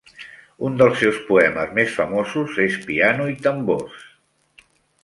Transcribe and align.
Un 0.69 0.79
dels 0.79 0.95
seus 1.01 1.19
poemes 1.27 1.75
més 1.81 1.93
famosos 1.99 2.59
és 2.67 2.81
"Piano 2.89 3.31
i 3.37 3.39
Tambors". 3.47 4.03